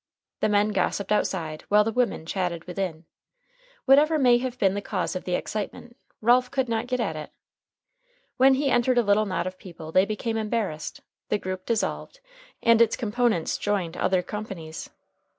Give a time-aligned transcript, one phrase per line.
[0.39, 3.05] The men gossiped outside, while the women chatted within.
[3.85, 7.31] Whatever may have been the cause of the excitement, Ralph could not get at it.
[8.37, 12.19] When he entered a little knot of people they became embarrassed, the group dissolved,
[12.63, 14.89] and its component parts joined other companies.